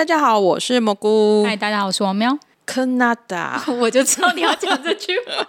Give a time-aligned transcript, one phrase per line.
[0.00, 1.44] 大家好，我是蘑菇。
[1.44, 2.38] 嗨，大家好，我是王喵。
[2.70, 5.44] 科纳达， 我就知道你要讲这句话。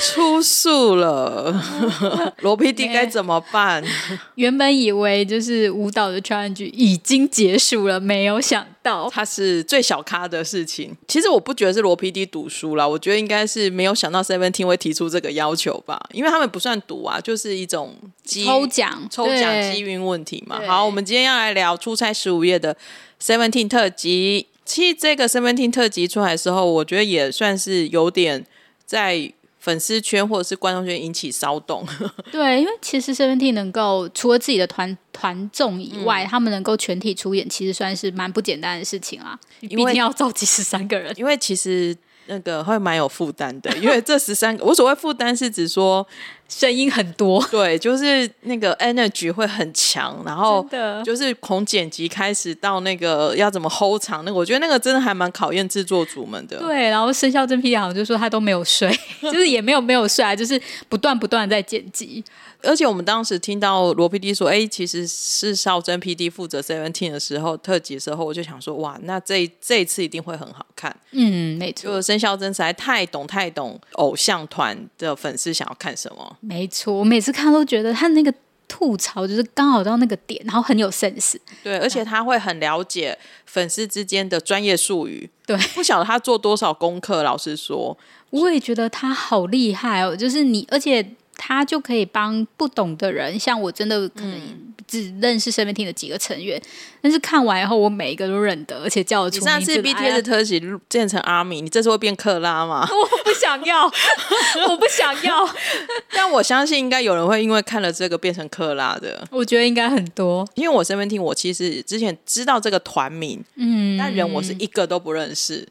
[0.00, 1.62] 出宿了，
[2.40, 3.84] 罗 PD 该怎么办？
[4.36, 10.96] 原本以为就是舞蹈的 challenge 已经结束了，没有想到它是最小咖的事情。
[11.06, 20.60] 其实我不觉得是罗 PD 赌输了，我觉得应该是没有想到 Seventeen 会提出这个要求吧，因为他们不算赌啊，就是一种抽奖、抽奖机运问题嘛。
[20.66, 22.74] 好，我们今天要来聊出差十五夜的
[23.22, 24.46] Seventeen 特辑。
[24.68, 28.44] 其实这个 Seventeen 特辑出来的时候，我觉得也算是有点
[28.84, 31.86] 在粉丝圈或者是观众圈引起骚动。
[32.30, 39.38] 对，因为其实 Seventeen 能够除了自己的团团众以外，嗯，他们能够全体出演，其实算是蛮不简单的事情啊。
[39.60, 41.96] 因为毕竟要召集十三个人，因为其实
[42.26, 43.74] 那个会蛮有负担的。
[43.78, 46.06] 因为这十三个，我所谓负担是指说。
[46.48, 50.66] 声音很多， 对，就是那个 energy 会很强，然后
[51.04, 56.58] 就是从剪辑开始到那个要怎么 hold 场，那个我觉得那个真的还蛮考验制作组们的。
[56.58, 58.90] 对，然后生肖真 PD 好像就说他都没有睡，
[59.22, 62.24] 就是也没有没有睡啊，就是不断不断在剪辑。
[62.60, 70.94] 而且我们当时听到罗 PD 说，哎，其实是少真 PD 负责 Seventeen 的时候，特辑的时候，我就想说，哇，那这这一次一定会很好看。
[71.12, 76.36] 嗯，没错，就生肖真实在太懂太懂偶像团的粉丝想要看什么。
[76.40, 78.32] 没错，我每次看都觉得他那个
[78.66, 81.36] 吐槽就是刚好到那个点，然后很有 sense。
[81.62, 85.28] 对，而且他会很了解粉丝之间的专业术语。
[85.46, 87.22] 对，不晓得他做多少功课。
[87.22, 87.96] 老实说，
[88.30, 90.16] 我也觉得他好厉害哦。
[90.16, 91.14] 就是你，而且。
[91.38, 94.38] 他就可以帮不懂的人，像我真的可能
[94.86, 96.68] 只认识 Seventeen 的几个成员，嗯，
[97.02, 99.58] 但是看完以后，我每一个都认得，而且叫得出名字。
[99.58, 102.86] 你上次 BTS 特辑变成阿米，你这次会变克拉吗？
[102.90, 103.84] 我不想要，
[104.68, 105.48] 我不想要。
[106.12, 109.26] 但我相信应该有人会因为看了这个变成克拉的。
[109.30, 115.66] 我觉得应该很多，因为我 Seventeen，我其实之前知道这个团名，嗯，但人我是一个都不认识。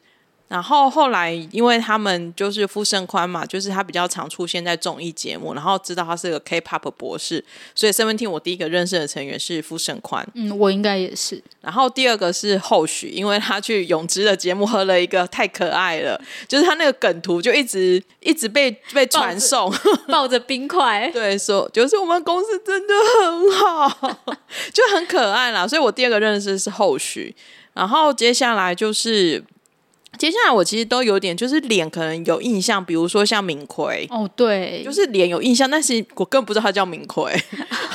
[0.48, 7.44] 然后后来，因为他们就是傅盛宽嘛，就是他比较常出现在综艺节目，然后知道他是个 K-pop 博士，
[7.74, 10.26] 所以 Seventeen 我第一个认识的成员是傅盛宽。
[10.32, 11.42] 嗯，我应该也是。
[11.60, 19.70] 然后第二个是后许，因为他去泳池的节目喝了一个太可爱了，就是他那个梗图就一直一直被被传送，
[20.08, 24.18] 抱着冰块， 对，说就是我们公司真的很好，
[24.72, 25.68] 就很可爱啦。
[25.68, 27.36] 所以我第二个认识是后许，
[27.74, 29.44] 然后接下来就是。
[30.16, 37.32] 接下来我其实都有点，就是脸可能有印象，比如说像敏奎哦，对，就是脸有印象，但是我更不知道他叫敏奎。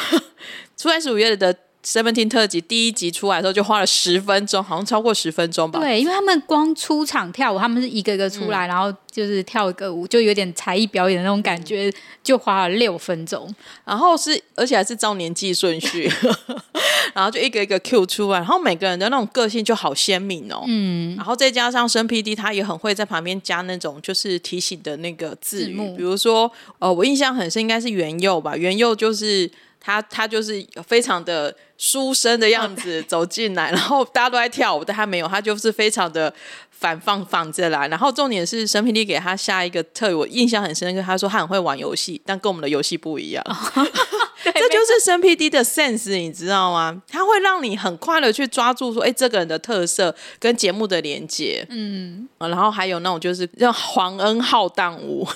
[0.78, 5.80] 初来十五月的 Seventeen 特辑第一集出来的时候就花了十分钟，好像超过十分钟吧。
[5.80, 13.54] 对，因为他们光出场跳舞，他们是一个一个出来，嗯、然后就是跳一个舞，就有点才艺表演的那种感觉，就花了六分钟。
[13.84, 16.10] 然后是，而且还是照年纪顺序。
[17.14, 20.64] 然后就一个一个 Q 出来，然后每个人的那种个性就好鲜明哦。
[20.68, 28.58] 嗯，然后再加上生 PD，他也很会在旁边加那种就是提醒的那个字幕，比如说，呃，我印象很深，应该是元佑吧。
[28.58, 29.52] 元佑就是
[29.84, 36.34] 他，他就是非常的书生的样子 走进来，然后大家都在跳舞，但他没有，他就是非常的。
[36.72, 41.02] 反放放着来，然后重点是申 PD 给他下一个特，我印象很深刻。
[41.02, 43.42] 他说他很会玩游戏，但跟我们的游戏不一样。
[44.44, 47.02] 这就是生 PD 的 sense，你知道吗？
[47.08, 51.66] 他会让你很快的去抓住说，哎，这个人的特色跟节目的连接。
[51.70, 55.26] 嗯，然后还有那种就是让皇恩浩荡舞。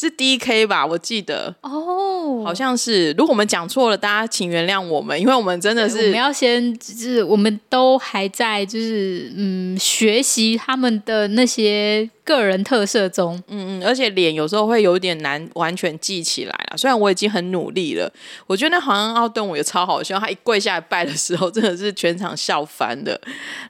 [0.00, 3.12] 是 D K 吧，我记得哦，哦，好像是。
[3.12, 12.08] 如果我们讲错了，大家请原谅我们，因为我们真的是我们要先，就是我们都还在，就是嗯，学习他们的那些。
[12.30, 16.76] 个人特色中，嗯嗯，而且脸有时候会有点难完全记起来了。
[16.76, 18.10] 虽然我已经很努力了，
[18.46, 20.18] 我觉得那好像奥顿舞也超好笑。
[20.18, 23.20] 他一跪下来拜的时候，真的是全场笑翻的。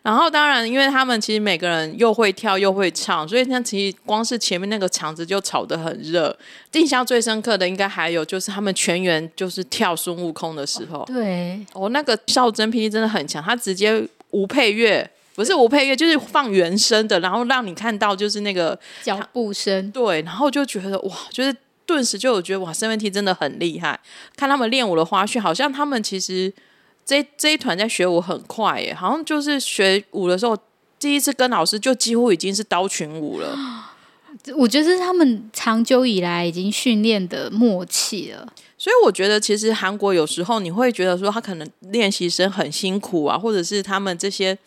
[0.03, 6.37] 然后当然，因为他们其实每个人又会跳又会唱，所以那其实光是前面那个场子就吵得很热。
[6.73, 15.11] 印象最深刻的应该还有就是他们全员就是跳孙悟空的时候，对，哦，那个笑真 PD 真的很强，他直接无配乐。
[15.37, 21.55] 不是无配乐，就是放原声的，然后让你看到就是那个脚步声，对，然后就觉得哇，就是
[21.87, 23.99] 顿时就有觉得哇，7TEEN 真的很厉害。
[24.37, 26.53] 看他们练舞的花絮，好像他们其实
[27.07, 30.55] 这这一团在学舞很快耶，好像就是学舞的时候
[30.99, 33.57] 第一次跟老师就几乎已经是刀群舞了。
[34.57, 38.53] 我觉得是他们长久以来已经训练的默契了。
[38.77, 44.59] 所以我觉得其实韩国有时候你会觉得说他可能练习生很辛苦啊，或者是他们这些。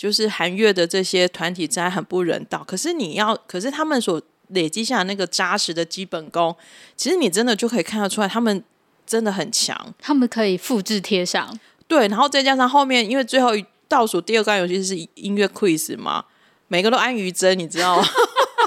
[0.00, 4.18] 就是韩乐的这些团体在很不人道，可是你要，可是他们所
[4.48, 6.56] 累积下的那个扎实的基本功，
[6.96, 8.64] 其实你真的就可以看得出来，他们
[9.06, 11.60] 真的很强，他们可以复制贴上。
[11.86, 13.50] 对，然后再加上后面，因为最后
[13.88, 16.24] 倒数第二关，游戏是音乐 quiz 嘛，
[16.68, 18.08] 每个都安于真，你知道吗？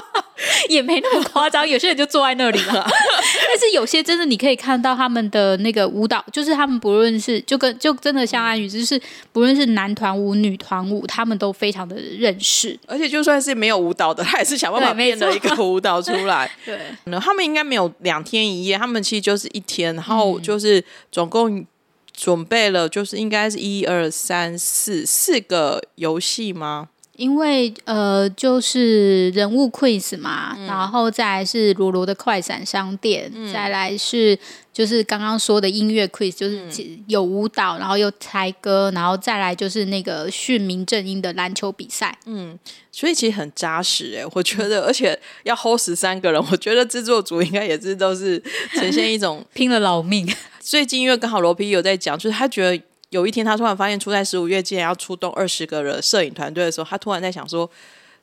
[0.70, 2.86] 也没那么夸张，有些人就坐在那里了。
[3.54, 12.76] 但是有些真的，你可以看到他们的那个舞蹈，就是他们不论是就跟就真的像安宇，就是不论是男团舞、女团舞，他们都非常的认识。
[12.88, 16.50] 而且就算是没有舞蹈的，他也是想办法变了一个舞蹈出来。
[16.64, 21.64] 对， 那他们应该没有两天一夜，他们其实就是一天，然后就是总共
[22.12, 26.88] 准备了，就是应该是一二三四四个游戏吗？
[27.16, 34.36] 因为呃，就是人物 quiz 嘛，嗯、然后再来是罗罗的快闪商店，嗯、再来是
[34.72, 36.60] 就是刚刚说的音乐 quiz，就是
[37.06, 42.18] 有舞蹈，然后又猜歌，然后再来就是那个训民正音的篮球比赛。
[42.26, 42.58] 嗯，
[42.90, 48.42] 所以其实很扎实哎，我觉得，而且要 hold 十三个人，我觉得制作组应该也是都是
[48.74, 50.28] 呈现一种 拼了老命。
[50.58, 52.82] 最近因为刚好罗 PD 有在讲，就是他觉得。
[53.14, 57.70] 有一天，他突然发现，初在十五月竟然要出动二十个人摄影团队的时候，他突然在想说，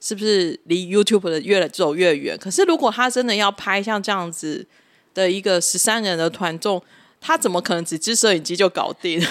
[0.02, 2.38] 是不是离 YouTube 的越来走越远？
[2.38, 4.68] 可是，如果他真的要拍像这样子
[5.14, 6.84] 的一个十三人的团众，
[7.22, 9.26] 他怎么可能只支摄影机就搞定？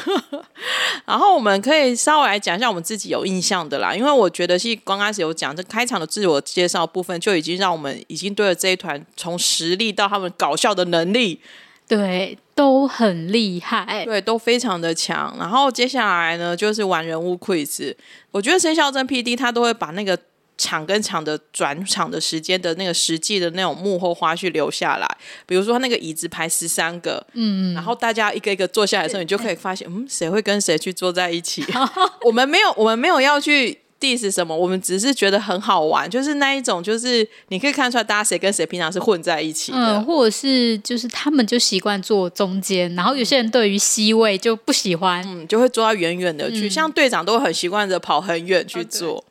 [1.04, 11.38] 然后，我们可以稍微来讲一下我们自己有印象的啦，因为我觉得是刚开始有讲这开场的自我介绍部分，就已经让我们已经对了这一团从实力到他们搞笑的能力。
[11.90, 15.34] 对，都很厉害，对，都非常的强。
[15.40, 17.92] 然后接下来呢，就是玩人物 quiz。
[18.30, 20.16] 我觉得生肖真 PD 他都会把那个
[20.56, 25.16] 场跟场的转场的时间的那个实际的那种幕后花絮留下来。
[25.46, 31.64] 比如说他那个椅子排十三个，嗯，然后大家一个一个坐下来的时候，你就可以发现，嗯，谁会跟谁去坐在一起？
[32.24, 33.80] 我们没有，我们没有要去。
[34.00, 34.56] 第是什么？
[34.56, 49.18] 我们只是觉得很好玩，就是那一种，就是你可以看出来，大家谁跟谁平常是混在一起的，嗯，或者是就是他们就习惯坐中间，然后有些人对于 C 位就不喜欢，嗯，就会坐到远远的去，嗯、像队长都会很习惯的跑很远去坐。
[49.18, 49.24] 哦、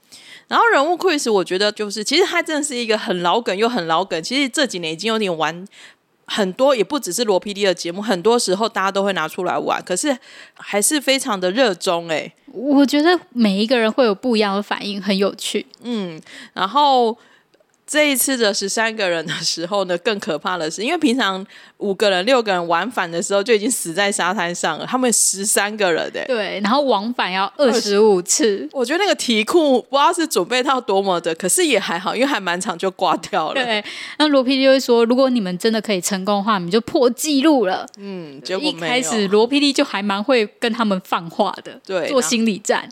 [0.47, 5.65] 然后人物 quiz，我觉得就是其实他真的是一个很老梗又很老梗，其实这几年已经有点玩。
[6.31, 10.15] 很多也不只是罗 PD 的节目，很多时候大家都会拿出来玩，可是
[10.53, 12.31] 还是非常的热衷哎。
[12.53, 15.65] 我觉得每一个人会有不一样的反应，很有趣。
[15.83, 16.21] 嗯，
[16.53, 17.17] 然后。
[17.89, 21.43] 这一次的十三个人的时候呢，更可怕的是，因为平常
[21.77, 28.69] 五个人、六个人往返的时候就已经死在沙滩上了，他们十三个人的，对，然后往返要二十五次。
[28.73, 33.55] 我觉得那个题库不知道是准备到多么的，可是也还好，因为还蛮长就挂掉了。
[33.55, 33.83] 对，
[34.19, 37.87] 那罗 PD 就会说，如果你们真的可以成功的话，你们就破纪录了。
[37.97, 42.87] 嗯，结果一开始罗 PD 就还蛮会跟他们放话的，对，做心理战。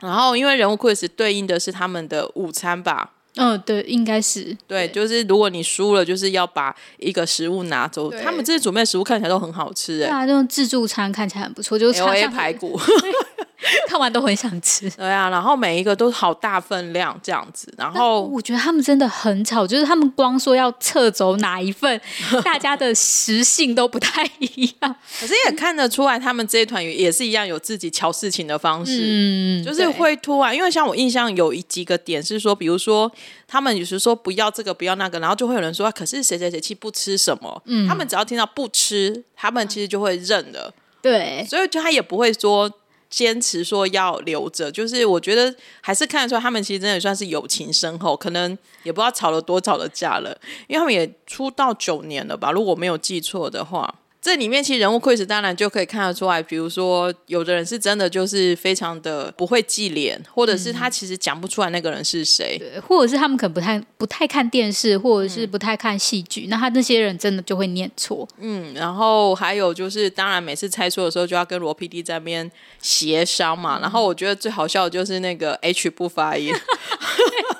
[0.00, 3.12] 然后因为人物 quiz 对应的是他们的午餐吧。
[3.36, 8.10] 嗯，对，应该是对，就是如果你输了，就是要把一个食物拿走。
[8.10, 12.78] 他们这些准备的食物看起来都很好吃，哎，对啊，那种自助餐看起来很不错，就是 LA 排骨。
[13.88, 22.00] 看完都很想吃，对啊，然后每一个都好大分量这样子，然后我觉得他们真的很吵，就是他们光说要撤走哪一份，
[22.44, 33.10] 大家的食性都不太一样，可是也看得出来，他们这一团也是一样有自己瞧事情的方式，嗯，就是会突然，因为像我印象有一几个点是说，比如说
[33.46, 42.70] 他们有时说不要这个不要那个，然后就会有人说，可是谁谁谁去不吃什么，嗯，他们只要听到不吃，他们其实就会认了，对，所以就他也不会说。
[43.10, 50.30] 坚持说要留着，就是我觉得还是看得出来，他们其实真的算是友情深厚，可能也不知道吵了多吵的架了，
[50.68, 53.96] 因为他们也出道九年了吧，如果没有记错的话。
[54.22, 68.28] 这里面其实人物 quiz 当然就可以看得出来，比如说有的人是真的就是非常的不会记脸，或者是他其实讲不出来那个人是谁，对，或者是他们可能不太不太看电视，或者是不太看戏剧，嗯、那他那些人真的就会念错。
[68.38, 72.50] 嗯，然后还有就是，当然每次猜错的时候就要跟罗 PD 在那边
[72.82, 73.78] 协商嘛。
[73.78, 76.52] 嗯、然后我觉得最好笑的就是那个 H 不发音。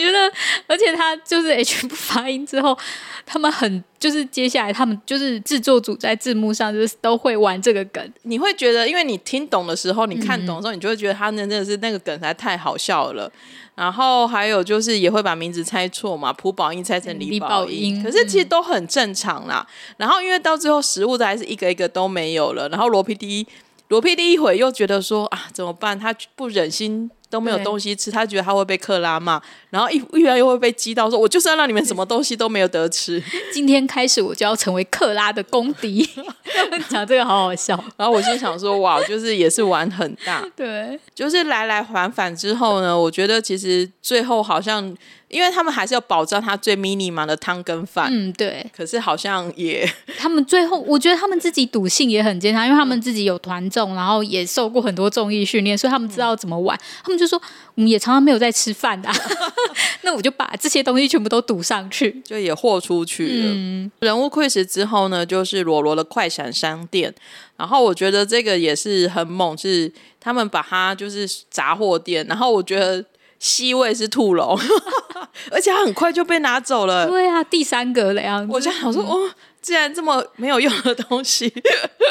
[0.00, 0.32] 我觉得，
[0.66, 2.76] 而且他就是 H 不发音之后，
[3.26, 8.12] 他们很就是接下来他们就是制作组在字幕上就是都会玩这个梗。
[8.22, 13.30] 你会觉得，因为你听懂的时候，你看懂的时候，你就会觉得他那真的是那个梗才太好笑了。
[13.76, 19.66] 然后还有就是也会把名字猜错嘛，朴宝英猜成李宝英，可是其实都很正常啦。
[19.96, 23.46] 然后因为到最后食物的还是一个一个都没有了，然后罗 PD
[23.88, 25.98] 罗 PD 一会又觉得说啊怎么办？
[25.98, 27.10] 他不忍心。
[27.30, 33.22] 都没有东西吃，他觉得他会被克拉骂，然后一一然又会被激到说：“我就是要让你们什么东西都没有得吃。
[33.54, 36.06] ”今天开始我就要成为克拉的公敌。
[36.90, 40.44] 讲这个好好笑，然后我心想说：“哇，就是也是玩很大。
[40.56, 44.94] ”对，就是来来反反之后呢，我觉得其实最后好像。
[45.30, 48.66] 因为他们还是要保障他最 mini 嘛的汤跟饭，嗯，对。
[48.76, 56.76] 可是好像也， 他们最后，我觉得他们自己赌性也很坚强，因为他们自己有团综，然后也受过很多综艺训练，所以他们知道怎么玩。
[56.76, 57.40] 嗯、他们就说，
[57.76, 59.14] 我们也常常没有在吃饭的、啊，
[60.02, 63.44] 那我就把这些东西全部都赌上去，就也豁出去了。
[63.54, 67.14] 嗯、人物 quiz 之后呢，就是罗罗的快闪商店，
[67.56, 73.04] 然后我觉得这个也是很猛，是他们把它就是杂货店，然后我觉得。
[73.40, 74.56] C 位是兔龙，
[75.50, 77.08] 而且他很快就被拿走了。
[77.08, 78.52] 对啊，第三个的样子。
[78.52, 79.30] 我就想说，哦，
[79.62, 81.52] 既然这么没有用的东西，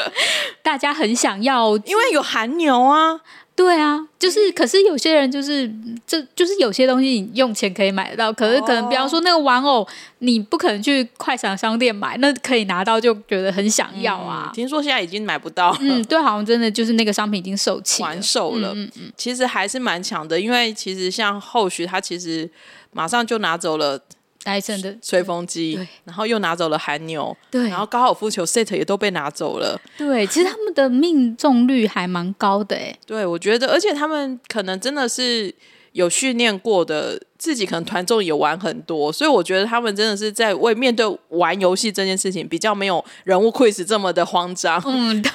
[0.60, 3.20] 大家很想要，因为有韩牛啊。
[3.60, 5.70] 对啊，就是，可是有些人就是，
[6.06, 9.86] 这就是有些东西你用钱可以买得到，可是可能比方说那个玩偶，
[10.20, 14.50] 你不可能去快闪商店买，那可以拿到就觉得很想要啊。
[14.50, 18.72] 嗯、听说现在已经买不到了，嗯，对，好像真的就是那个商品已经售罄完售了。
[18.74, 22.48] 嗯嗯，其实还是蛮强的，因为其实像后续他其实
[22.92, 24.00] 马上就拿走了。
[24.42, 35.54] 戴森的吹风机，然后又拿走了韩牛，对，然后高尔夫球 set 也都被拿走了，对，其实他们的命中率还蛮高的，哎，对，我觉得，而且他们可能真的是
[35.92, 45.30] 有训练过的，自己可能团众也玩很多，所以我觉得他们真的是在为面对玩游戏这件事情，比较没有人物 quiz 这么的慌张，嗯，对。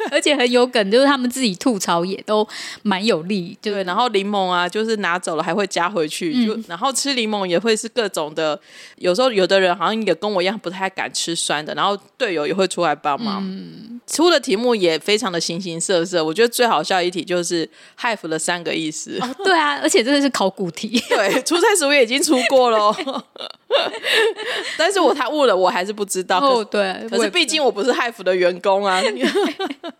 [0.10, 2.46] 而且很有梗，就是他们自己吐槽也都
[2.82, 3.82] 蛮有力，对。
[3.84, 8.58] 然后柠檬啊，就是拿走了还会加回去，嗯、就然后吃柠檬也会是各种的。
[8.96, 13.42] 有时候有的人好像也跟我一样不太敢吃酸的，然后队友也会出来帮忙。
[13.42, 16.24] 嗯、出的题目也非常的形形色色。
[16.24, 19.18] 我觉得最好笑一题就是 “hive” 的三个意思。
[19.20, 21.02] 哦，对啊， 而且真的是考古题。
[21.08, 22.94] 对，出差时我也已经出过了，
[24.76, 26.38] 但是我他误了，我还是不知道。
[26.38, 29.00] 哦，对，可是毕竟我不是 hive 的员工啊。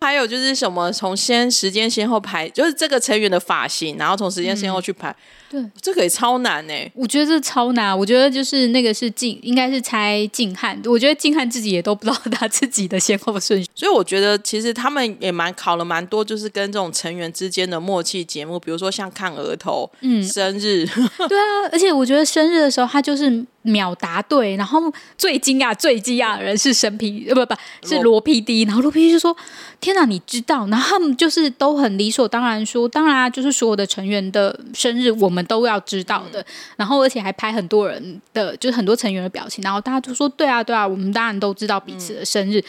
[0.01, 5.11] 还有就是什么，从先时间先后排，就是这个成员的发型，然后从时间先后去排。
[5.11, 5.17] 嗯
[5.51, 6.73] 对，这个也超难呢。
[6.95, 7.99] 我觉得这超难。
[7.99, 10.81] 我觉得就是那个是静，应该是猜静汉。
[10.85, 13.69] 我觉得静汉自己也都不知道他自己的先后顺序。
[13.75, 20.87] 所以我觉得其实他们也蛮考了蛮多，就是跟这种成员之间的默契节目，比如说像看额头、嗯，生日。
[21.29, 23.45] 对啊，而且我觉得生日的时候他就是。
[23.63, 27.55] 秒答对，然后最惊讶、最惊讶的人是神皮呃，不不，
[27.87, 29.37] 是罗 PD，然后罗 PD 就说
[29.83, 36.45] ：“天哪，你知道？”然后他们就是都很理所当然说：“当然啊，就是所有的成员的生日我们都要知道的。”
[36.77, 42.63] 然后而且还拍很多人的，就是很多成员的表情，然后大家就说：“对啊，对啊，我们当然都知道彼此的生日。”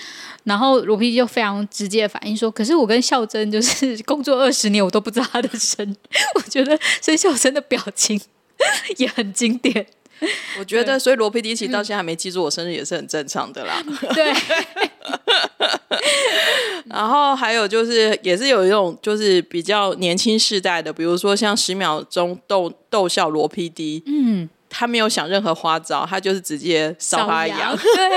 [0.45, 5.95] 然后罗 PD 就非常直接的反应说：“可是我跟孝珍就是工作二十年，我都不知道他的生日。”
[6.35, 8.19] 我觉得孙孝珍的表情
[8.97, 9.85] 也很经典。
[10.59, 13.83] 我觉得，所以罗 PD 其实到现在还没记住我生日也是很正常的啦。
[14.13, 14.31] 对。
[16.89, 27.75] 然后还有就是，也是有一种就是比较年轻世代的，比如说像十秒钟逗逗笑罗 PD，嗯，他没有想任何花招，他就是直接烧他痒。
[27.77, 28.09] 对，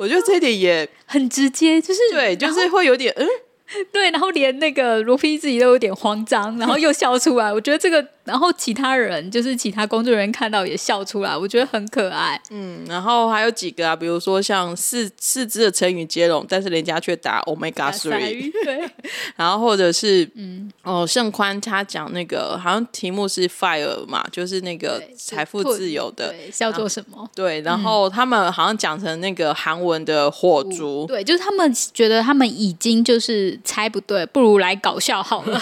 [0.00, 3.26] 我觉得这一点也很直接，就是对，就是会有点嗯。
[3.92, 7.52] 对，然后连那个罗 PD 自己都有点慌张，然后又笑出来。
[7.52, 8.06] 我觉得这个。
[8.24, 12.40] 然后其他人就是其他工作人员看到也笑出来，我觉得很可爱。
[12.48, 18.50] 嗯，然后还有几个啊，比如说像四四只的成语接龙，但是人家却打 Omega Three。
[18.64, 18.88] 对。
[19.36, 27.28] 然后或者是嗯哦，盛宽他讲那个好像题目是 Fire 嘛，就是那个财富自由的，对，叫做什么？
[27.36, 31.04] 对，然后他们好像讲成那个韩文的火烛。
[31.06, 35.60] 对，就是他们觉得他们已经就是猜不对，不如来搞笑好了。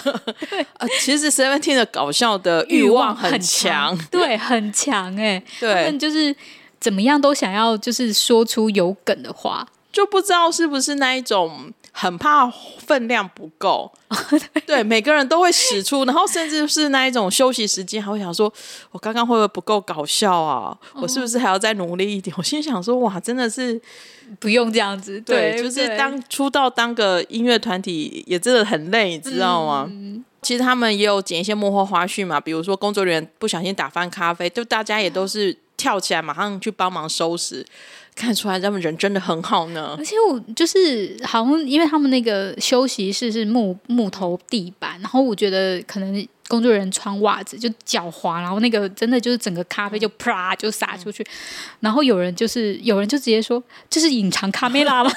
[0.78, 2.66] 呃， 其实 Seventeen 的搞笑的。
[2.68, 6.34] 欲望很强， 对，很强哎、欸，对，他们就是
[6.80, 13.92] 怎么样都想要就是说出有梗的话，就不知道是不是那一种很怕分量不够，
[14.66, 18.52] 对，每个人都会使出，然后甚至是那一种休息时间还会想说，
[18.90, 20.76] 我刚刚会不会不够搞笑啊？
[20.94, 22.34] 我是不是还要再努力一点？
[22.38, 23.80] 我心想说，哇，真的是
[24.40, 29.86] 不用这样子，对，对就是当出道当个音乐团体也真的很累，你知道吗？
[29.88, 37.64] 嗯其实他们也有剪一些幕后花絮嘛，比如说工作人员不小心打翻咖啡，就大家也都是跳起来马上去帮忙收拾，
[38.14, 39.94] 看出来他们人真的很好呢。
[39.98, 51.26] 而且我就是好像因为他们那个休息室是木木头地板，然后我觉得可能工作人员穿袜子就脚滑，然后那个真的就是整个咖啡就啪就洒出去，
[51.80, 55.10] 然后有人就是有人就直接说这是隐藏卡梅拉吗？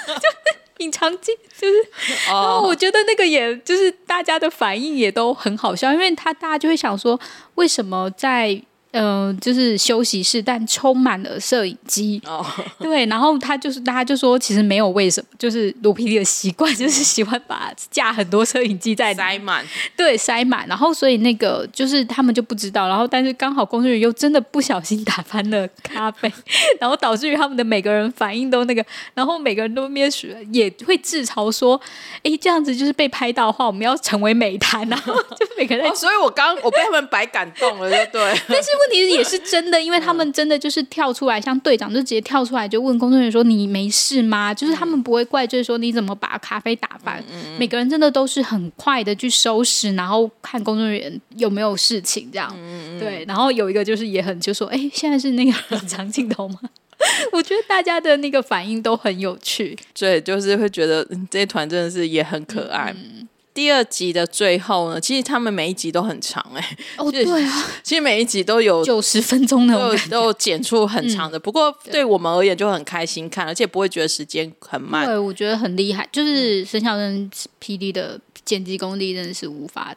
[0.78, 1.74] 隐藏镜就是，
[2.28, 7.20] 然后我觉得那个也就是大家的反应也都很好笑，因为他大家就会想说，
[7.56, 8.62] 为什么在。
[8.98, 12.22] 嗯、呃，就是休息室，但充满了摄影机。
[12.26, 12.46] 哦，
[12.80, 19.66] 对，然后他就是大家就说，其实没有为什么，就是罗 PD 的习惯 就是喜欢把架很多摄影机在塞满，
[19.98, 20.66] 对，塞满。
[20.70, 26.32] 然后所以那个就是他们就不知道，然后但是刚好工作人员又真的不小心打翻了咖啡，
[26.80, 31.80] 然后导致于他们的每个人反应都那个，然后每个人都面水也会自嘲说，
[32.24, 38.70] 哎，这样子就是被拍到的话，我们要成为美谈，然后就每个人、哦，所以我刚我被他们白感动了，就对，但是。
[38.86, 47.24] 问题也是真的，因为他们真的就是跳出来，像队长就直接跳出来就问工作人员说：“你没事吗？”就是他们不会怪罪说你怎么把咖啡打翻。
[47.58, 52.56] 每个人真的都是很快的去收拾，然后看工作人员有没有事情这样。
[53.00, 56.60] 对，然后有一个就是也很就说：“哎，现在是那个长镜头吗？”
[57.34, 62.96] 我觉得大家的那个反应都很有趣，对，就是会觉得这一团真的是也很可爱。
[62.96, 63.25] 嗯
[63.56, 66.78] 第二集的最后呢，其实他们每一集都很长哎、欸。
[66.98, 71.38] 哦， 对啊，其实每一集都有九十分钟的，都有都剪出很长的。
[71.38, 75.06] 嗯、不过对我们而言就很开心看，而且不会觉得时间很慢。
[75.06, 77.32] 对，我觉得很厉害，就是沈小珍
[77.64, 79.96] PD 的剪辑功力真的是无法。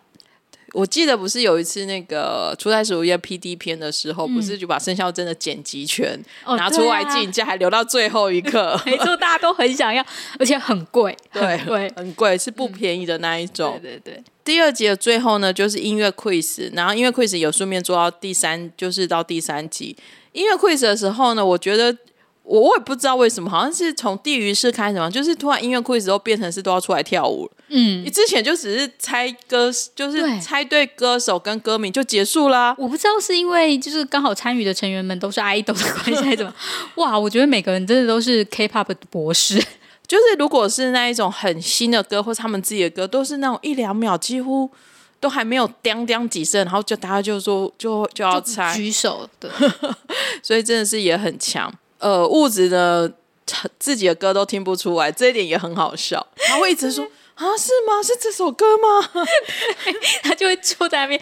[0.73, 8.79] 我记得不是有一次那个《初代十五夜》PD 片的时候，嗯、不是就把生肖真的剪辑权拿出来竞价，还留到最后一刻。
[8.85, 10.05] 没错，大家都很想要，
[10.39, 13.75] 而且很贵， 对，贵，很贵，是不便宜的那一种。
[13.77, 14.23] 嗯、对对对。
[14.45, 19.97] 第二集的最后呢，就是音乐 quiz，然后音乐 quiz 有顺便做到第三，就是到第三集
[20.33, 21.97] 音乐 quiz 的时候呢，我觉得。
[22.49, 27.49] 我我也不知道为什么，好像是从地狱式开始嘛，就是突然音乐会之后变成是都要出来跳舞。
[27.69, 32.75] 嗯，你之前就只是猜歌，就是猜对歌手跟歌名就结束啦。
[32.79, 36.55] 我不知道是因为就是刚好参与的成员们都是 idol 的关系还是怎么？
[36.97, 39.63] 哇，我觉得每个人真的都是 K-pop 的博士。
[40.07, 44.71] 就是如果是那一种很新的歌或是他们自己的歌，都是那种一两秒，几乎
[45.21, 49.51] 都还没有叮叮几声，然后就大家就说就就要猜举手，的，
[50.43, 51.71] 所以真的是也很强。
[51.99, 53.13] 呃，物质的
[53.79, 56.27] 自己的歌都听不出来，这一点也很好笑。
[56.37, 57.07] 他会一直说。
[57.39, 58.03] 啊，是吗？
[58.03, 59.25] 是这首歌吗？
[60.25, 61.21] 他就会坐在那边。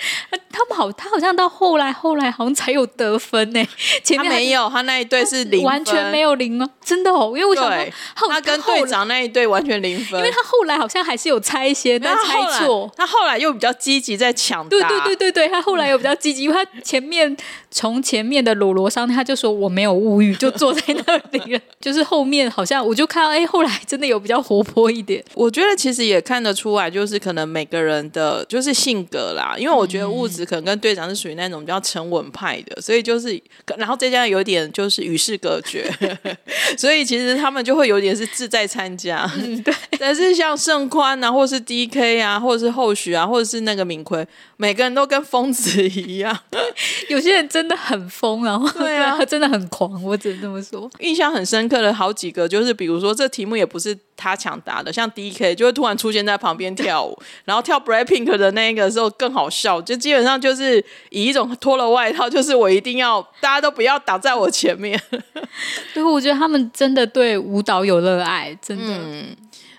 [0.50, 3.62] 他们好，他好像到后来，后来好像才有得分呢。
[4.02, 7.34] 前面没有，他那一队是零，完全没有零哦，真的哦。
[7.36, 10.18] 因为我想说，他跟队长那一对完全零分。
[10.18, 12.90] 因为他后来好像还是有猜一些，但猜错。
[12.96, 14.70] 他后来又比较积极在抢答。
[14.70, 17.36] 对对对对对，他后来又比较积极，因为他前面
[17.70, 21.60] 从前面的罗罗上，他就说我没有物欲，就坐在那里了。
[21.78, 25.22] 就是后面好像我就看到，哎，后来真的有比较活泼一点。
[25.34, 26.05] 我觉得其实。
[26.06, 29.56] 也看得出来，就是可能每个人的就是性格啦。
[29.58, 33.40] 因为我觉得物质可能跟队长是属于那种比较沉稳派的，所以就是，
[33.76, 35.90] 然后再加上有点就是与世隔绝，
[36.76, 39.30] 所以其实他们就会有点是志在参加。
[39.36, 46.36] 嗯、对，但是像盛宽啊，或是 DK 啊，或者是后续啊，或者是那个敏奎，每个人都跟疯子一样。
[47.08, 50.90] 有些人真的很疯，然 后对啊，真的很狂，我只能这么说。
[51.00, 55.96] 印象很深刻的好几个，就是比如说这题目也不是他抢答的，像 DK 就会突然。
[55.96, 60.76] 出现在旁边跳舞， 然后跳 Blackpink 的那个时候更好笑，就基本上就是
[61.08, 65.00] 以一种脱了外套，就是我一定要大家都不要挡在我前面。
[65.94, 68.84] 对，我觉得他们真的对舞蹈有热爱，真的。
[68.88, 69.34] 嗯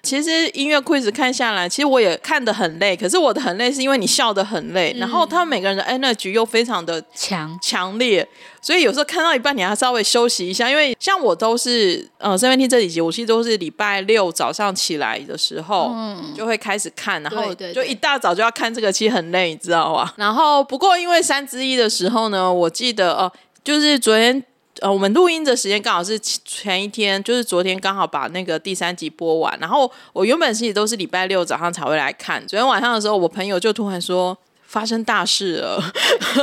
[0.08, 2.96] 其实音乐 quiz 看下来，其实我也看得很累。
[2.96, 8.26] 可是我的很累是因为你笑得很累，嗯、然后他们每个人的 energy 又非常的强强烈，
[8.62, 10.70] 所以有时候看到一半你还稍微休息一下。
[10.70, 20.14] 因为像我都是呃，7TEEN 这几集，我其实都是礼拜六早上起来的时候、嗯、就会开始看，然后就一大早就要看这个，其实很累，你知道吧？
[20.16, 24.42] 然后不过因为三之一的时候呢，我记得哦、呃，就是昨天。
[24.82, 29.58] 呃，我们录音的时间刚好是前一天，就是昨天刚好把那个第三集播完。
[29.60, 32.40] 然后我原本其实都是礼拜六早上才会来看。
[32.48, 35.82] 昨天晚上的时候，我朋友就突然说：“发生大事了。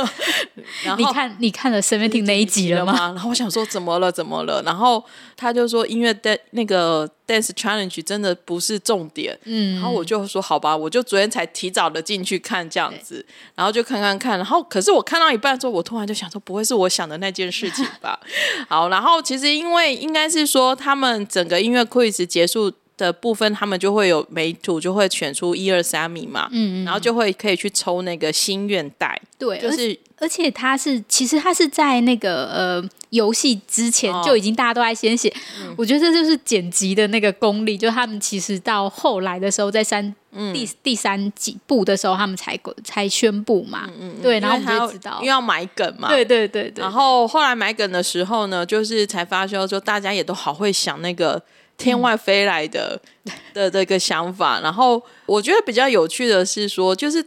[0.83, 2.93] 然后你看，你看了 Seventeen 那一集了吗？
[3.13, 4.11] 然后我想说，怎么了？
[4.11, 4.61] 怎么了？
[4.63, 5.03] 然后
[5.37, 9.37] 他就说，音乐的那个 Dance Challenge 真的不是重点。
[9.45, 14.37] 嗯，然后我就说，好吧，我就昨天才提早的进去看这样子，然后就看看看。
[14.37, 18.19] 然后，可是我看到一半之后，我突然就想说，不会是我想的那件事情吧？
[18.67, 22.73] 好，然后其实因为应该是说，他们整个音乐 quiz 结束。
[22.97, 51.41] 的部分，他们就会有每组就会选出一二三名嘛，嗯，嗯，然后就会可以去抽那个心愿袋，对，就是而且他是其实他是在那个呃游戏之前就已经大家都在先写，哦，我觉得这就是剪辑的那个功力，就他们其实到后来的时候，在三、嗯、第第三几部的时候，他们才才宣布嘛，嗯嗯，对，然后我们就知道因为要买梗嘛，对对对对，然后后来买梗的时候呢，就是才发现说大家也都好会想那个。
[51.77, 57.25] 天外飞来的、嗯、的这个想法，然后我觉得比较有趣的是说，就是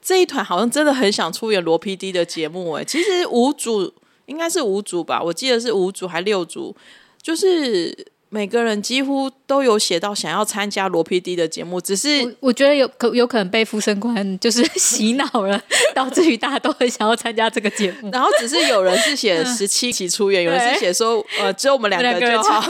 [0.00, 3.92] 这一团好像真的很想出演罗 PD 的节目哎，其实五组
[4.26, 6.74] 应该是五组吧，我记得是五组还六组，
[7.20, 8.12] 就是。
[8.34, 15.62] 每个人几乎都有写到想要参加罗 PD 的节目，只是我，我觉得有可有可能被福生官就是洗脑了，
[15.94, 18.10] 导致于大家都很想要参加这个节目。
[18.10, 22.60] 然后只是有人是写十七期出演，有人是写说呃只有我们两个就好，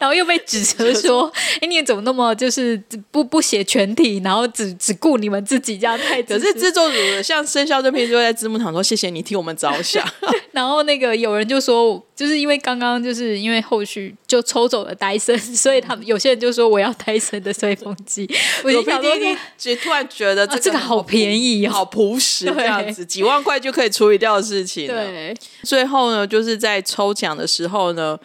[0.00, 1.32] 然后又被指责说，
[1.62, 2.82] 哎，你怎么那么就是
[3.12, 6.20] 不不写全体，然后只只顾你们自己这样太。
[6.24, 10.04] 可是制作组像生肖这篇就在字幕场说谢谢你替我们着想，
[10.50, 12.04] 然后那个有人就说。
[12.18, 18.28] 就是因为刚刚就是因为后续就抽走了戴森，所以他们有些人就说我要戴森的吹风机。
[18.64, 19.14] 我就想说，
[19.56, 24.88] 就突然觉得这个、啊、这个好便宜、哦，好朴实 这样子，几万块就可以处理掉的事情。
[24.88, 28.18] 对，最后呢，就是在抽奖的时候呢，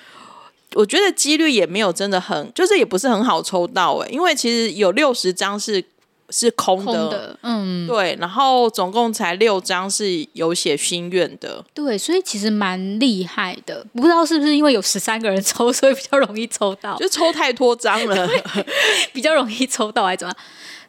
[0.74, 5.86] 我觉得几率也没有真的很，就是也不是很好抽到哎，因为其实有六十张是。
[6.34, 18.28] 是空的，空的，嗯，对，然后总共才六张是有写心愿的，对，所以其实蛮厉害的，不知道是不是因为有十三个人抽，所以比较容易抽到，就抽太多张了，
[19.14, 20.46] 比较容易抽到，还是怎么样？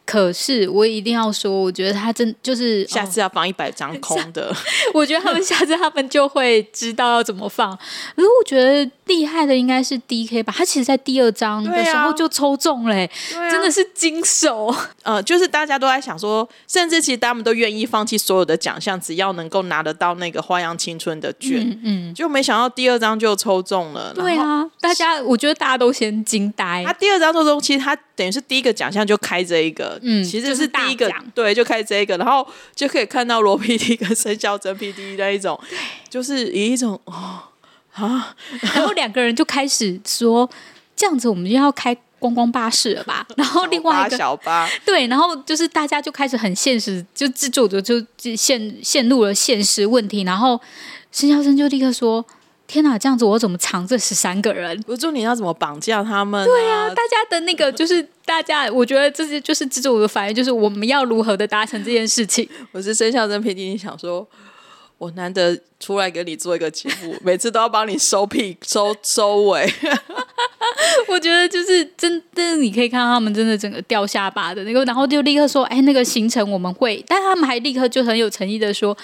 [0.06, 4.48] 可是我一定要说，我觉得他真就是下次要放一百张空的。
[4.52, 4.56] 哦，
[4.92, 7.74] 我觉得他们下次他们就会知道要怎么放。
[8.14, 14.74] 可是我觉得厉害的应该是 DK 吧，他其实在第二章的时候就抽中嘞，啊，真的是金手。
[15.02, 21.60] 呃，就是大家都在想说，甚至其实他们都愿意放弃所有的奖项，只要能够拿得到那个花样青春的券。
[21.82, 24.14] 嗯，嗯，就没想到第二章就抽中了。
[24.14, 26.82] 对啊，大家我觉得大家都先惊呆。
[26.86, 29.98] 他第二章抽中，其实他等于是第一个奖项就开这一个。
[30.02, 35.60] 嗯，其实是第一个，就是、对，就开这一个，然后就可以看到罗 PD 跟生肖真 PD 那一种，
[36.08, 37.42] 就是以一种哦
[37.94, 40.48] 啊，然后两个人就开始说，
[40.94, 43.26] 这样子我们就要开观光巴士了吧？
[43.36, 47.94] 然后另外一个小巴， 对，然后就是大家就开始很现实，就制作者就
[48.36, 50.60] 陷陷入了现实问题，然后
[51.10, 52.24] 申孝生就立刻说。
[52.66, 54.82] 天哪，这样子我怎么藏这十三个人？
[54.86, 56.44] 我说你要怎么绑架他们、啊？
[56.46, 62.48] 对呀、啊，大家的那个就是大家，我觉得这些就是制作的反应，就是我们要如何的达成这件事情。
[62.72, 64.26] 我是申孝真 PD，你想说，
[64.98, 69.72] 我难得出来给你做一个节目， 每次都要帮你收屁收收尾。
[71.08, 78.96] 我觉得就是真的，你可以看到他们真的整个掉下巴的那个，然后就立刻说：“哎，那个行程我们会。”但他们还立刻就很有诚意的说：“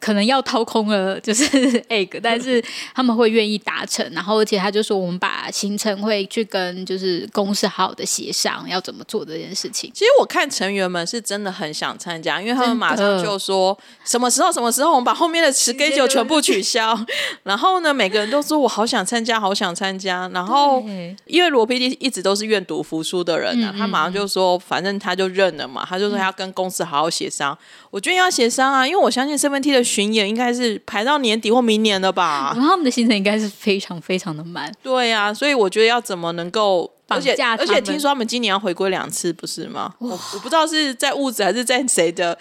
[0.00, 1.44] 可能要掏空了，就是
[1.88, 2.62] egg，但是
[2.94, 14.52] 他们会愿意达成。”然后而且他就说：“我们把行程会去跟就是公司好好的协商，要怎么做这件事情。”其实我看成员们是真的很想参加，因为他们马上就说：“什么时候？
[14.52, 14.90] 什么时候？
[14.90, 16.98] 我们把后面的 schedule 全部取消。
[17.44, 20.82] ”然后呢，每个人都说：“我好想参加，好想参加。”然后。
[21.26, 27.52] 因为罗 PD 一直都是愿赌服输的人啊，嗯嗯、他马上就说，反正他就认了嘛，他就说他要跟公司好好协商。
[27.52, 34.72] 嗯、我觉得要协商啊，因为我相信 Seventeen 的巡演应该是排到年底或明年了吧，然后他们的行程应该是非常非常的满。
[34.82, 36.90] 对呀、啊，所以我觉得要怎么能够？
[37.12, 39.92] 而且而且听说他们今年要回归两次，不是吗？
[39.98, 42.38] 我我不知道是在物质还是在谁的。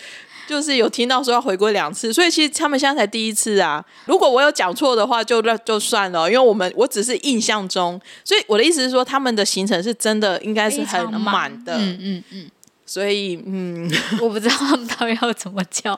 [0.49, 3.85] 就是有听到说要回归两次，所以其实他们现在才第一次啊。
[4.05, 11.77] 如果我有讲错的话，就那就算了，因为我们我只是印象中，所以我的意思是说，他们的行程是真的应该是很满的。
[11.77, 12.51] 嗯嗯嗯。
[12.83, 13.87] 所以嗯，
[14.19, 15.93] 我不知道他们到底要怎么叫，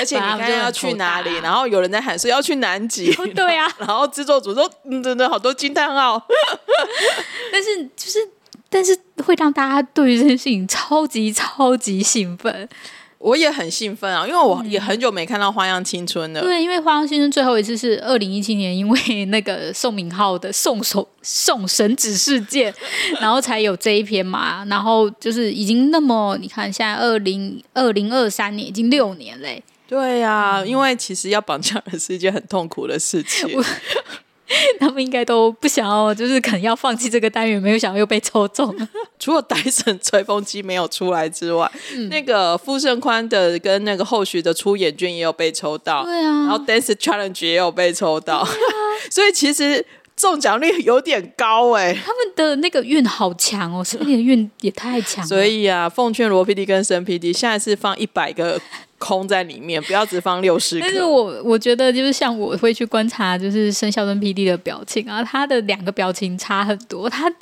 [0.00, 6.20] 而且你看要去哪里，然后有人在喊说要去南极， 对啊， 然后制作组说嗯，真的好多惊叹号，
[7.52, 8.18] 但是就是
[8.68, 12.68] 但是会让大家对于这件事情超级超级兴奋。
[13.20, 16.40] 我也很兴奋啊，因为我也很久没看到《花样青春》了。
[16.40, 22.74] 对，因为《花样青春》最后一次是二零一七年，因为 那个宋敏浩的送手送神指事件，
[23.20, 24.64] 然后才有这一篇嘛。
[24.70, 29.62] 然后就是已经那么，你看现在二零二零二三年已经六年嘞。
[29.86, 33.50] 对呀、啊，因为其实要绑架人是一件很痛苦的事情。
[34.80, 38.74] 他们应该都不想要，就是可能要放弃这个单元，没有想到又被抽中。
[39.18, 46.04] 除了戴森吹风机没有出来之外，嗯、那个傅盛宽的跟那个后续的出演券也有被抽到。
[46.04, 48.38] 对啊，然后 Dance Challenge 也有被抽到。
[48.38, 48.48] 啊、
[49.10, 49.84] 所以其实
[50.16, 51.94] 中奖率有点高哎、欸。
[51.94, 55.26] 他们的那个运好强哦，是不是运也太强。
[55.26, 58.60] 所以啊，奉劝罗 PD 跟申 PD，下一次放一百个。
[59.00, 60.78] 空在里面，不要只放六十。
[60.78, 67.08] 但是我我觉得，就是像我会去观察，就是生肖跟 PD 的表情啊，他的两个表情差很多。
[67.08, 67.32] 他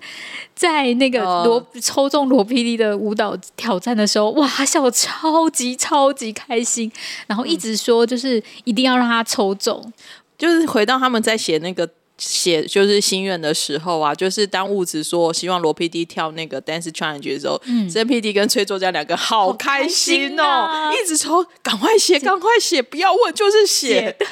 [0.55, 6.91] 在那个罗、呃、抽中罗 PD 的舞蹈挑战的时候，哇，他笑得超级超级开心，
[7.27, 9.93] 然后一直说就是一定要让他抽中，嗯、
[10.39, 11.89] 就是回到他们在写那个。
[12.19, 24.15] 写就是心愿的时候啊，就是当物质说希望罗 PD 跳那个 Dance Challenge 的时候，嗯，N PD 跟崔作家两个好开心哦，啊、一直抽，赶快写，赶快写，不要问，就是写。
[24.19, 24.29] 对，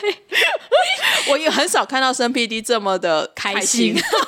[1.31, 4.19] 我也很少看到生 PD 这么的开心，开心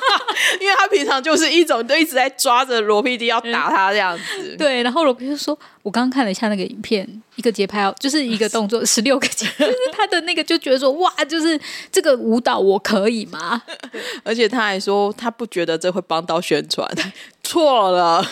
[0.61, 4.23] 因为他平常就是一种都一直在抓着罗 PD 要打他这样子。
[4.53, 5.57] 嗯、对，然后罗 PD 就说。
[5.89, 7.03] 我刚刚看了一下那个影片，
[7.35, 11.59] 一个节拍就是一个动作十六个节， 就是他的那个就觉得说哇，就是
[11.91, 13.59] 这个舞蹈我可以吗？
[14.23, 16.87] 而且他还说他不觉得这会帮到宣传，
[17.43, 18.23] 错了。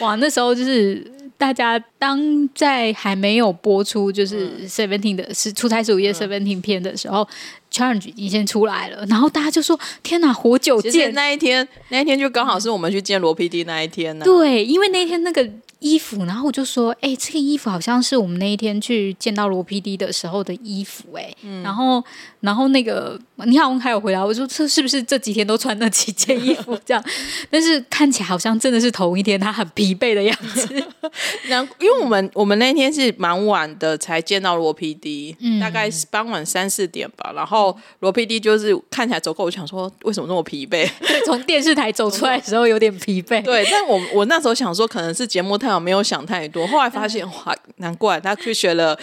[0.00, 1.06] 哇，那时候就是
[1.36, 7.28] 大家当在还没有播出就是 Seventeen 的是出差十五夜 Seventeen 片的时候。
[7.72, 14.26] Challenge 已经先出来了，然后大家就说：“天哪，活久见！”那一天，那一天就刚好是我们去见罗 PD 那一天呢、啊。
[14.26, 15.42] 对，因为那天那个
[15.82, 22.02] 衣服，然后我就说：“哎、欸，这个衣服好像是我们那一天去见到罗 PD 的时候的衣服、欸。”哎、嗯，然后，
[22.42, 27.02] 然后那个你好，还有回答，我说：“这是不是这几天都穿那几件衣服？”这样，
[27.50, 30.68] 但是看起来好像真的是同一天，他很疲惫的样子。
[31.48, 37.76] 然因为我们我们那天是蛮晚的才见到罗 PD，、嗯、大概是傍晚三四点吧，然后。
[38.00, 40.88] 罗 PD 就是看起来走过，我想说为什么那么疲惫？
[41.00, 43.42] 对，从电视台走出来的时候有点疲惫。
[43.42, 46.66] 对，但我我那时候想说，可能是节目太好，没有想太多。
[46.66, 48.98] 后来发现，哇，难怪他去学了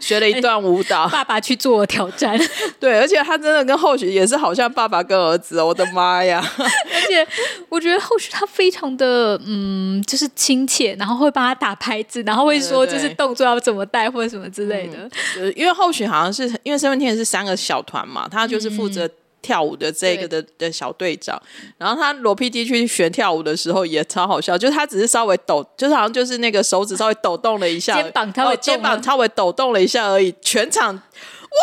[0.00, 1.08] 学了一段舞蹈。
[1.08, 2.19] 爸爸去做挑战，
[2.78, 6.40] 对，而且他真的跟后续也是好像爸爸跟儿子哦，我的妈呀！
[6.56, 7.26] 而且
[7.68, 15.10] 我觉得后续他非常的嗯，就是亲切，然后会帮他打拍子，然后会说就是动作要怎么带或者什么之类的。
[15.56, 17.40] 因为后续好像是因为身份天是三。
[17.40, 19.08] 三个小团嘛，他就是负责
[19.40, 21.40] 跳舞的这个的的小队长。
[21.62, 31.00] 嗯、然后他罗 PD 去学跳舞的时候也超好笑，就是他只是稍微抖，就是好像就是那个手指稍微抖动了一下，肩膀稍微肩膀稍微抖动了一下而已，全场
[31.56, 31.60] 哇，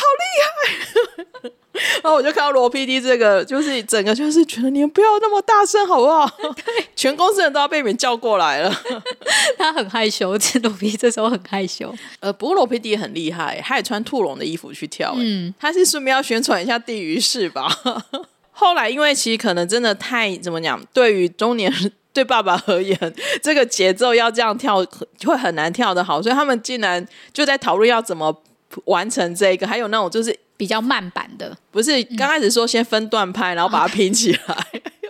[0.00, 1.50] 好厉害！
[2.02, 6.28] 然后我就看到罗 PD 这个，就是整个就是觉得你们不要那么大声好不好？
[6.64, 8.72] 对，全公司人都要被你们叫过来了。
[9.56, 11.92] 他很害羞，其实罗 PD 这时候很害羞。
[12.20, 15.14] 呃，不过罗 PD 也很厉害，他也穿兔笼的衣服去跳。
[15.16, 17.68] 嗯，他是顺便要宣传一下地狱式吧。
[18.52, 24.84] 后来因为其实可能真的太怎么讲，对于中年人对爸爸而言，这个节奏要这样跳
[25.24, 28.42] 会很难跳得好，所以他们竟然就在讨论要怎么
[28.84, 30.38] 完成这个，还有那种就是。
[30.54, 34.66] 比较慢版的，不是刚开始说先分段拍，然后把它拼起来，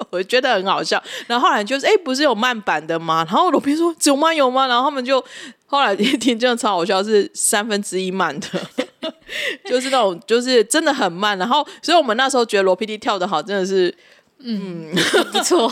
[0.09, 1.03] 我觉得很好笑。
[1.27, 3.23] 然后后来就是，哎，不是有慢版的吗？
[3.29, 4.33] 然后罗宾说有吗？
[4.33, 4.67] 有吗？
[4.67, 5.23] 然后他们就
[5.67, 8.49] 后来一听，真的超好笑，是三分之一慢的，
[9.69, 11.37] 就是那种就是真的很慢。
[11.37, 13.95] 然后，所以我们那时候觉得罗 PD 跳的好，真的是，
[14.39, 14.91] 嗯，
[15.33, 15.71] 不错。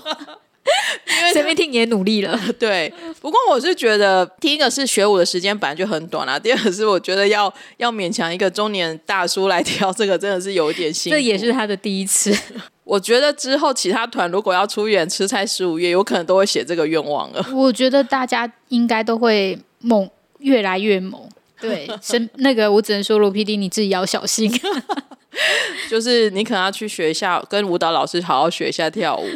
[1.06, 2.92] 因为 Seventeen 也努力了， 对。
[3.20, 11.14] 不过我是觉得，第一个是学舞的时间本来就很短啊， 第二个是我觉得要要勉强一个中年大叔来跳这个，真的是有一点辛苦。
[11.14, 12.36] 这也是他的第一次。
[12.84, 17.46] 我觉得之后其他团如果要出演《吃菜十五月》，有可能都会写这个愿望了。
[17.54, 21.20] 我觉得大家应该都会猛，越来越猛。
[21.60, 24.50] 对，生那个我只能说罗 PD 你自己要小心，
[25.90, 29.26] 就是你可能要去学一下，跟舞蹈老师好好学一下跳舞。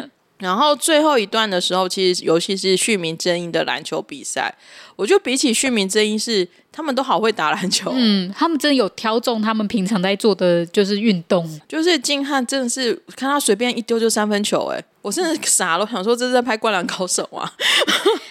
[0.45, 4.55] 然后最后一段的时候，其实尤其是旭明正英的篮球比赛，
[4.95, 17.53] 我就比起旭明正英是他们都好会打篮球，嗯，他们真的有挑中他们平常在做的就是运动，就是金汉真的是看他随便一丢就三分球，哎，我真的傻了，我想说这是在拍《灌篮高手》啊。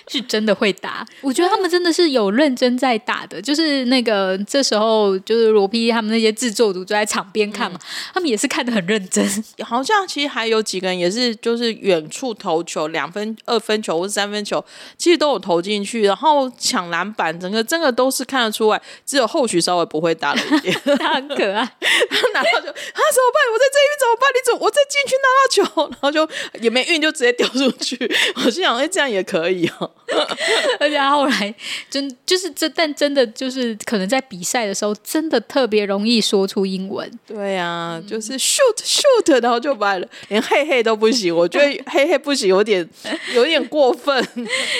[0.10, 3.42] 是真的会打，我觉得他们真的是有认真在打的。
[3.42, 9.26] 就是那个这时候，就是罗 PD 他们那些制作组就在场边看嘛，嗯、他们也是看的很认真。
[9.64, 14.64] 好像其实还有几个人也是，就是远处投球，两分、二分球或三分球，
[14.98, 18.82] 其实都有投进去，然后抢篮板，整个真的都是看得出来。
[19.06, 21.64] 只有后续稍微不会打了一点， 他很可爱。
[22.10, 23.40] 他拿到球，啊怎么办？
[23.52, 24.30] 我在这边怎么办？
[24.34, 24.60] 你怎么？
[24.62, 26.28] 我再进去拿到球，然后就
[26.62, 27.96] 也没运，就直接丢出去。
[28.44, 29.92] 我心想，哎，这样也可以哦。
[30.80, 31.54] 而且他后来
[31.90, 37.10] 真就是这，但真的就是可能在比赛的时候，真的特别容易说出英文。
[37.28, 41.36] 对啊，就是 shoot shoot，然后就完了，连嘿嘿都不行。
[41.36, 42.88] 我觉得嘿嘿不行，有点
[43.34, 44.26] 有点过分。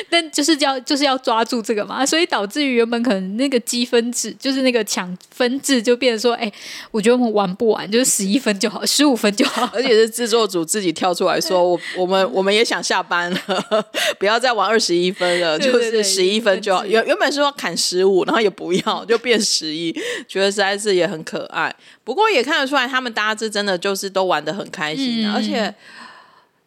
[0.10, 6.50] 但就是要就是要抓住这个嘛，所以导致于原本可能那个积分制，就是那个抢分制，就变成说，哎，
[6.92, 9.70] 我觉得我们玩不完，就是十一分就好，十五分就好。
[9.74, 13.86] 而且是制作组自己跳出来说，我我们我们也想下班了，
[14.18, 15.60] 不要再玩二十一分了。
[15.60, 19.94] 就是十一分就好，原原本是说砍十五，然后也不要，就变十一，
[20.28, 21.76] 觉得实在是也很可爱。
[22.06, 25.74] 不过也看得出来，他们大家是真的就是都玩的很开心，嗯、而且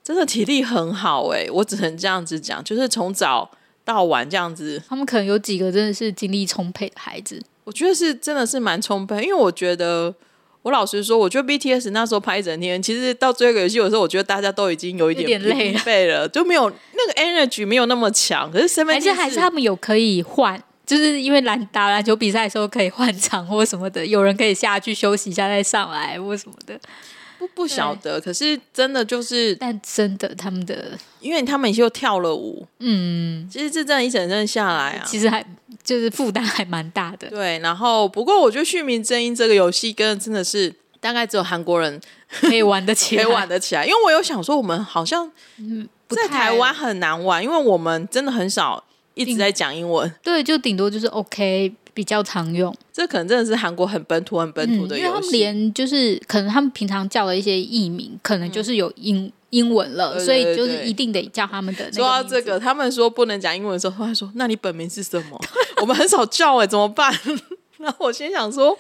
[0.04, 3.50] 真的体力很好哎，我只能这样子讲，就是从早
[3.87, 4.83] 到晚这样子。
[4.87, 10.14] 他们可能有几个真的是精力充沛的孩子，我觉得是真的是蛮充沛，因为我觉得。
[10.62, 15.49] 我老实说，我觉得 BTS 那时候拍一整天，其实到最后一个游戏的时候，我觉得大家都已经有一点疲
[15.85, 18.51] 惫了，就没有那个 energy 没有那么强。
[18.51, 26.77] 可是 Seventeen 还是还是他们有可以换，就是因为篮打篮球比赛的时候可以换场或什么的，有人可以下去休息一下再上来或什么的。
[27.38, 35.44] 不不晓得，可是真的就是，但真的他们的，因为他们又跳了舞，嗯，其实这这样一整阵下来啊，其实还
[35.85, 37.29] 就是负担还蛮大的。
[37.29, 43.85] 对，然后不过我觉得《旭明正音》这个游戏跟真的是大概只有韩国人可以玩得起来，可以玩得起来。
[43.85, 45.31] 因为我有想说，我们好像
[46.09, 48.83] 在台湾很难玩，因为我们真的很少
[49.14, 51.75] 一直在讲英文，对，就顶多就是 OK。
[51.96, 61.90] 比较常用，这可能真的是韩国很本土、很本土的游因为他们连就是可能他们平常叫的一些艺名，可能就是有英、嗯、英文了，对对对对，所以就是一定得叫他们的。
[61.90, 65.40] 说到这个，他们说不能讲英文的时候，他还说：“那你本名是什么？”
[65.80, 67.11] 我们很少叫哎、欸，怎么办？
[67.78, 68.74] 然后我心想说，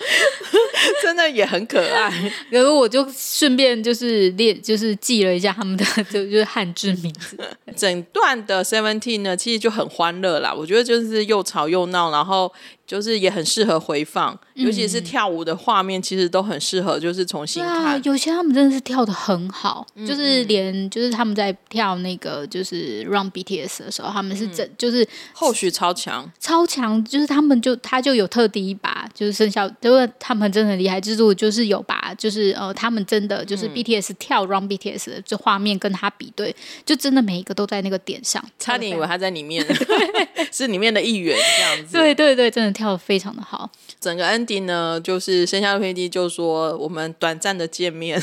[1.02, 2.10] 真的也很可爱。
[2.48, 7.38] 然后我就顺便就是列，就是记了一下他们的就就是汉字名字。
[7.76, 10.50] 整段的 Seventeen 呢，其实就很欢乐啦。
[10.52, 12.52] 我觉得就是又吵又闹，然后。
[12.86, 17.84] 就是也很适合回放，尤其是跳舞的画面，其实都很适合，就是重新看。
[17.84, 39.66] 啊、有些他们真的是跳的很好，嗯、就是连就是他们在跳那个就是 Run BTS 的时候，他们是整、嗯、就是后续超强，超强，就是他们就他就有特地把就是剩下，因为他们真的很厉害，制作就是有把就是呃他们真的就是 BTS 跳 Run BTS 的这画面跟他比对，就真的每一个都在那个点上，差点以为他在里面，
[40.52, 41.92] 是里面的一员这样子。
[41.92, 42.75] 对对对，真的。
[42.76, 48.22] 跳的非常的好，整个 ending 呢，就是生下的 PD 就说我们短暂的见面，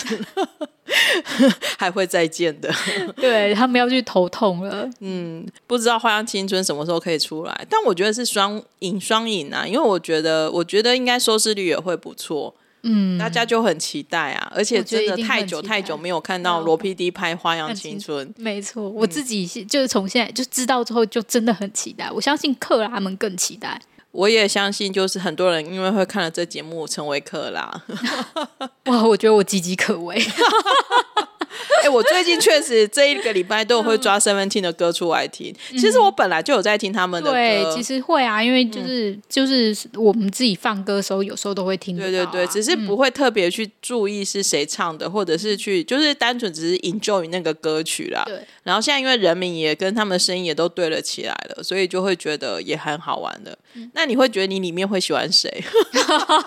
[1.77, 2.71] 还会再见的。
[3.17, 23.81] 对，他们要去头痛了，嗯，不知道《花样青春》什么时候可以出来，但我觉得是双影双影啊，因为我觉得我觉得应该收视率也会不错，嗯，大家就很期待啊，而且真的太久太久没有看到罗 PD 拍《花样青春》，没错，我自己就是从现在就知道之后，就真的很期待，我相信克拉们更期待。
[24.13, 27.81] 我也相信，就是很多人因为会看了这节目，成为克拉。
[28.85, 30.15] 哇，我觉得我岌岌可危。
[31.81, 35.53] 哎、欸，我最近确实这一个礼拜都有会抓 Seventeen 的歌出来听。
[35.71, 37.35] 其实我本来就有在听他们的歌。
[37.35, 41.99] 对，其实会啊，因为就是、嗯、就是我们自己放歌的时候，有时候都会听、啊。
[41.99, 48.23] 对对对，只是不会特别去注意是谁唱的，嗯、或者是去就是单纯只是 enjoy 那个歌曲啦。
[48.25, 48.39] 对。
[48.63, 53.57] 然后现在因为人名也跟他们的声音也都对了起来了，所以就会觉得也很好玩的。
[53.73, 55.63] 嗯、那你会觉得你里面会喜欢谁？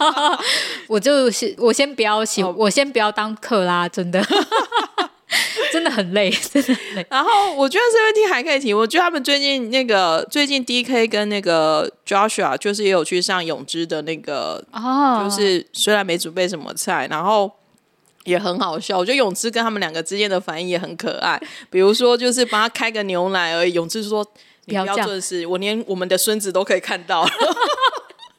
[0.88, 4.24] 我就是我先不要喜，我先不要当克拉，真的。
[5.76, 7.06] 真的很累， 真的很累。
[7.10, 17.52] 然后我觉得 Seventeen 还可以提，我觉得他们最近那个最近 DK 跟那个 Joshua 就是也有去上泳姿的那个，哦，就是虽然没准备什么菜，然后
[18.24, 18.96] 也很好笑。
[18.96, 21.38] 我觉得泳姿跟他们两个之间的反应也很可爱。
[21.68, 24.26] 比如说，就是帮他开个牛奶而已，泳姿说
[24.64, 27.28] ：“你不要做事，我连我们的孙子都可以看到。”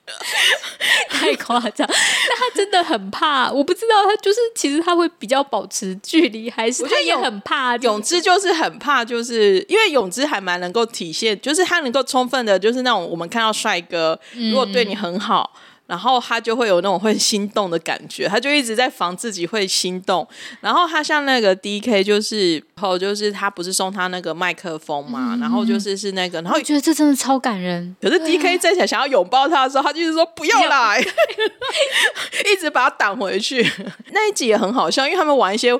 [1.09, 7.75] 太夸张，但他真的很怕，我不知道他就是其实他会比较保持距离，还是他也很怕。
[7.77, 15.53] 泳姿就是很怕，就是因为泳姿还蛮能够体现，就是他能够充分的，就是那种我们看到帅哥如果对你很好，
[15.87, 20.27] 然后他就会有那种会心动的感觉，他就一直在防自己会心动。
[20.59, 27.95] 然后他像那个 DK，就是后就是他不是送他那个麦克风嘛，嗯、然后就是是那个，然后我觉得这真的超感人。
[28.01, 30.99] 可是 DK 站起来想要拥抱他的时候，他就是说不要来，
[32.51, 33.65] 一直把他挡回去。
[34.11, 35.71] 那一集也很好笑，因为他们玩一些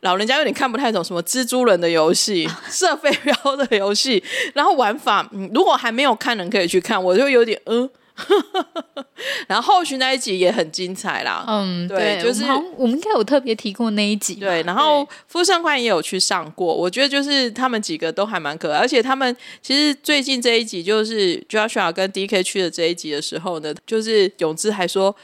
[0.00, 4.22] 老人家有点看不太懂什么蜘蛛人的游戏、 射飞镖的游戏，
[4.52, 7.88] 然后玩法，嗯，如果还没有看人可以去看，我就有点嗯。
[9.48, 14.62] 然后后续那一集也很精彩啦，嗯，对，对就是我们，我们应该有特别提过那一集，对。
[14.62, 25.14] 然后傅盛宽也有去上过，我觉得就是他们几个都还蛮可爱，而且他们其实最近这一集就是 Joshua 跟 DK 去的这一集的时候呢，就是永志还说。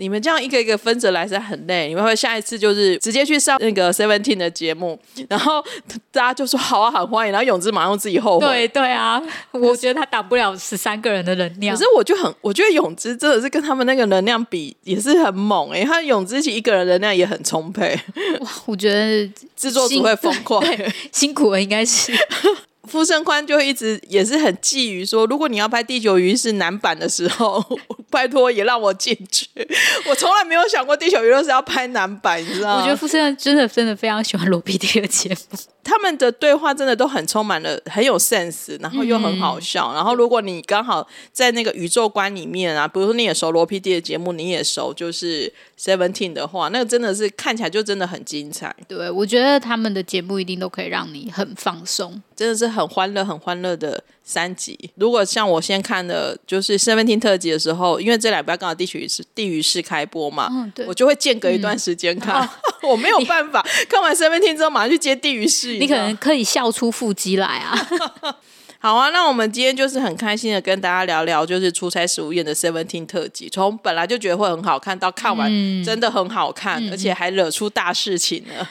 [0.00, 4.98] 你们这样一个一个分着来是很累，你们会下一次就是直接去上那个 Seventeen 的节目，
[5.28, 5.62] 然后
[6.10, 8.46] 大家就说好啊，很欢迎，然后永之马上自己后悔。
[8.46, 9.22] 对对啊，
[9.52, 11.76] 我觉得他挡不了十三个人的能量。
[11.76, 17.94] 可是我就很，我觉得永之真的是跟他们那个能量比也是很猛哎、欸，他永之其实一个人能量也很充沛。
[18.40, 20.64] 哇，我觉得 制作组会疯狂，
[21.12, 22.10] 辛苦了应该是。
[22.84, 27.62] 傅盛宽就一直也是很觊觎说，如果你要拍《地球仪是》男版的时候，
[28.10, 29.46] 拜托也让我进去。
[30.08, 32.80] 我从来没有想过《地球仪式》是要拍男版，你知道吗？
[32.80, 39.92] 我觉得傅盛真的真的非常喜欢罗 PD 的节目，他们的对话真的都很充满了很有 sense，然后又很好笑。
[39.92, 48.74] 嗯、然后如果你刚好在那个宇宙观里面啊，比如说你也熟罗 PD 的节目，你也熟就是 Seventeen 的话，那个真的是看起来就真的很精彩。
[48.86, 52.90] 对，我觉得他们的节目一定都可以让你很放松，真的是很。
[52.90, 54.76] 欢乐、很欢乐的三集。
[54.96, 62.48] 如果像我先看的，就是 Seventeen 特辑的时候，因为这两部刚好地区是地狱式开播嘛，嗯、我就会间隔一段时间看。
[62.82, 67.74] 我没有办法看完 Seventeen 之后马上去接地狱式，你可能可以笑出腹肌来啊。
[68.82, 73.46] 好啊，那我们今天就是很开心的跟大家聊聊，就是出差十五夜的 Seventeen 特辑。
[73.50, 75.50] 从本来就觉得会很好看，到看完
[75.84, 78.66] 真的很好看，嗯、而且还惹出大事情了，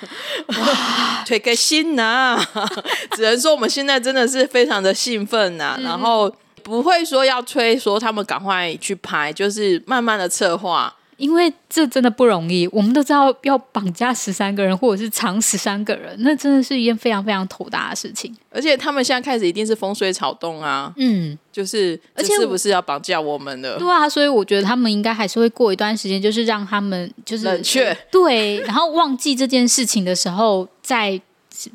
[0.47, 2.43] 哇， 推个心呐！
[3.15, 6.33] 只能说我们现在真的是非常的兴奋呐、啊，嗯、然后
[6.63, 10.91] 不会说要催说他们赶快去拍，就是慢慢的策划。
[11.19, 18.35] 因为这真的不容易，我们都知道要绑架十三个人，或者是藏十三个人，那真的是一件非常非常头大的事情。
[18.49, 23.77] 而且他们现在开始一定是风吹草动啊，嗯，就是而且是不是要绑架我们的？
[23.77, 31.21] 对啊，所以我觉得他们应该还是会过一段时间，就是让他们就是冷却，对，然后忘记这件事情的时候，再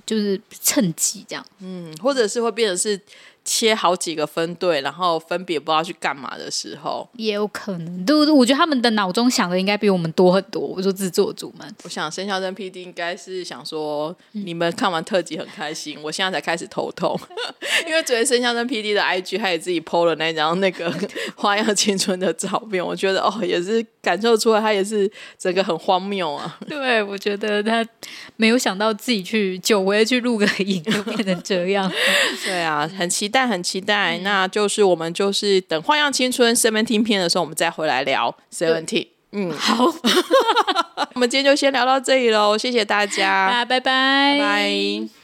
[0.06, 2.98] 就是趁机这样，嗯，或者是会变成是。
[3.44, 8.04] 切好几个分队，然后分别不知道去干嘛的时候，也有可能。
[8.04, 10.60] 对，我觉得他们的脑中想的应该比我们多很多。
[10.62, 17.18] 我说制作组们，我想生肖真 PD 应该是想说，你们看完特辑很开心，嗯、我现在才开始头痛，
[17.86, 20.92] 因为昨天生肖真 PD 的 IG 他也自己 PO 了那张那个
[21.36, 26.58] 花样青春的照片，我觉得哦，也是感受出来他也是整个很荒谬啊。
[26.66, 27.86] 对，我觉得他
[28.36, 31.90] 没有想到自己去久违去录个影就变成这样。
[32.44, 33.40] 对啊，很期待。
[33.40, 39.08] 但很期待，嗯、那就是我们就是等《花样青春》Seventeen 片的时候，我们再回来聊 Seventeen。
[39.32, 39.86] 嗯，好，
[41.14, 45.23] 我们今天就先聊到这里喽，谢谢大家，拜拜，拜拜。